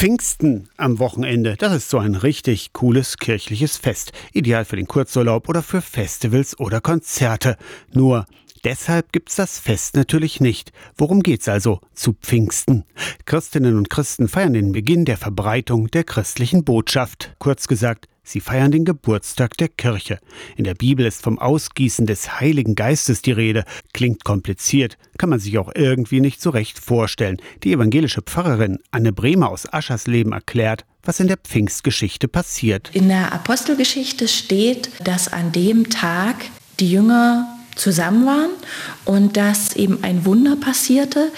[0.00, 4.12] Pfingsten am Wochenende, das ist so ein richtig cooles kirchliches Fest.
[4.32, 7.58] Ideal für den Kurzurlaub oder für Festivals oder Konzerte.
[7.92, 8.24] Nur,
[8.64, 10.72] Deshalb gibt's das Fest natürlich nicht.
[10.96, 12.84] Worum geht's also zu Pfingsten?
[13.24, 17.34] Christinnen und Christen feiern den Beginn der Verbreitung der christlichen Botschaft.
[17.38, 20.20] Kurz gesagt, Sie feiern den Geburtstag der Kirche.
[20.56, 23.64] In der Bibel ist vom Ausgießen des Heiligen Geistes die Rede.
[23.92, 27.38] Klingt kompliziert, kann man sich auch irgendwie nicht so recht vorstellen.
[27.64, 32.90] Die evangelische Pfarrerin Anne Bremer aus Aschersleben erklärt, was in der Pfingstgeschichte passiert.
[32.92, 36.36] In der Apostelgeschichte steht, dass an dem Tag
[36.78, 38.50] die Jünger zusammen waren
[39.06, 41.32] und dass eben ein Wunder passierte,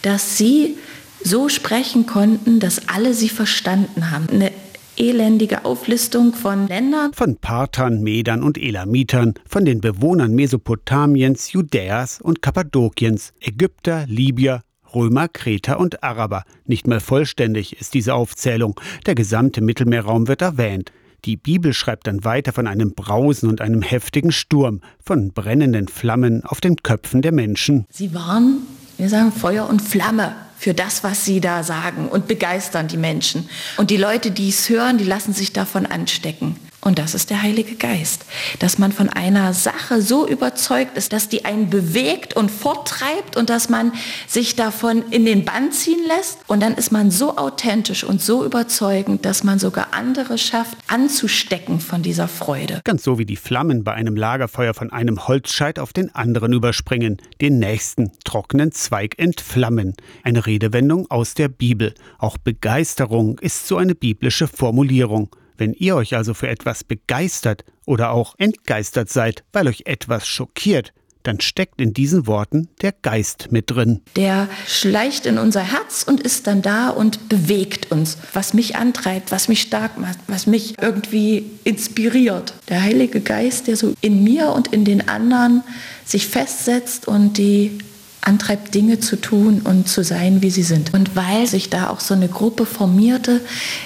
[0.00, 0.78] dass sie
[1.22, 4.28] so sprechen konnten, dass alle sie verstanden haben.
[4.30, 4.50] Eine
[4.98, 7.12] elendige Auflistung von Ländern.
[7.12, 14.62] Von Parthern, Medern und Elamitern, von den Bewohnern Mesopotamiens, Judäas und Kappadokiens, Ägypter, Libyer,
[14.94, 16.44] Römer, Kreter und Araber.
[16.64, 18.80] Nicht mal vollständig ist diese Aufzählung.
[19.06, 20.92] Der gesamte Mittelmeerraum wird erwähnt.
[21.24, 26.44] Die Bibel schreibt dann weiter von einem Brausen und einem heftigen Sturm, von brennenden Flammen
[26.44, 27.86] auf den Köpfen der Menschen.
[27.90, 28.58] Sie waren,
[28.96, 30.32] wir sagen, Feuer und Flamme
[30.68, 33.48] für das, was sie da sagen und begeistern die Menschen.
[33.78, 36.56] Und die Leute, die es hören, die lassen sich davon anstecken.
[36.80, 38.24] Und das ist der Heilige Geist.
[38.60, 43.50] Dass man von einer Sache so überzeugt ist, dass die einen bewegt und forttreibt und
[43.50, 43.92] dass man
[44.28, 46.38] sich davon in den Bann ziehen lässt.
[46.46, 51.80] Und dann ist man so authentisch und so überzeugend, dass man sogar andere schafft, anzustecken
[51.80, 52.80] von dieser Freude.
[52.84, 57.16] Ganz so wie die Flammen bei einem Lagerfeuer von einem Holzscheit auf den anderen überspringen,
[57.40, 59.94] den nächsten trockenen Zweig entflammen.
[60.22, 61.94] Eine Redewendung aus der Bibel.
[62.18, 65.28] Auch Begeisterung ist so eine biblische Formulierung.
[65.58, 70.92] Wenn ihr euch also für etwas begeistert oder auch entgeistert seid, weil euch etwas schockiert,
[71.24, 74.00] dann steckt in diesen Worten der Geist mit drin.
[74.14, 79.32] Der schleicht in unser Herz und ist dann da und bewegt uns, was mich antreibt,
[79.32, 82.54] was mich stark macht, was mich irgendwie inspiriert.
[82.68, 85.64] Der Heilige Geist, der so in mir und in den anderen
[86.04, 87.78] sich festsetzt und die
[88.28, 90.94] antreibt, Dinge zu tun und zu sein, wie sie sind.
[90.94, 93.40] Und weil sich da auch so eine Gruppe formierte,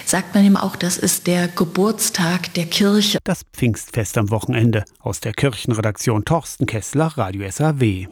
[0.05, 3.19] sagt man ihm auch, das ist der Geburtstag der Kirche.
[3.25, 4.85] Das Pfingstfest am Wochenende.
[4.99, 8.09] Aus der Kirchenredaktion Torsten Kessler, Radio SAW.